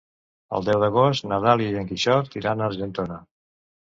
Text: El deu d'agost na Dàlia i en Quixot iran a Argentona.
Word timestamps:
El 0.59 0.63
deu 0.67 0.79
d'agost 0.83 1.27
na 1.31 1.39
Dàlia 1.43 1.75
i 1.75 1.77
en 1.83 1.91
Quixot 1.91 2.37
iran 2.41 2.63
a 2.63 2.65
Argentona. 2.71 3.21